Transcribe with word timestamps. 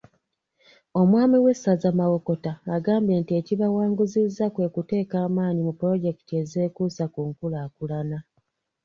Omwami 1.01 1.37
w'essaza 1.43 1.89
Mawokota 1.99 2.53
agambye 2.75 3.15
nti 3.21 3.33
ekibawanguzizza 3.39 4.45
kwe 4.53 4.67
kuteeka 4.73 5.15
amaanyi 5.27 5.61
mu 5.67 5.73
pulojekiti 5.79 6.33
ezeekuusa 6.41 7.03
ku 7.13 7.19
nkulaakulana. 7.29 8.17